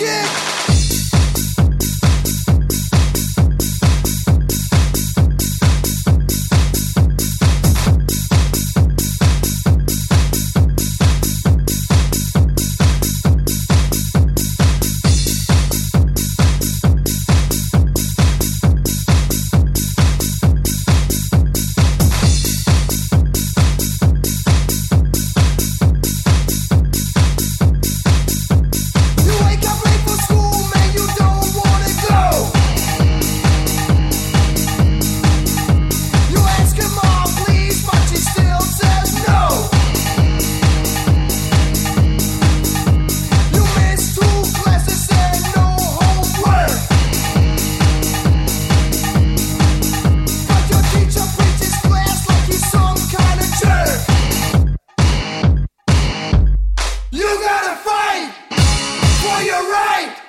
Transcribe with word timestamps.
it. 0.00 0.53
you're 59.44 59.70
right! 59.70 60.23